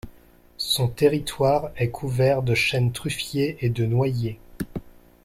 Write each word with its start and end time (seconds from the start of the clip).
Son 0.57 0.87
territoire 0.87 1.69
est 1.75 1.91
couvert 1.91 2.41
de 2.41 2.55
chênes 2.55 2.91
truffiers 2.91 3.63
et 3.63 3.69
de 3.69 3.85
noyers. 3.85 4.39